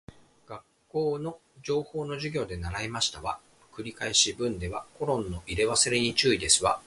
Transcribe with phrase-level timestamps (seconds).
[0.47, 3.39] 学校の情報の授業で習いましたわ。
[3.71, 6.79] 繰り返し文ではコロンの入れ忘れに注意ですわ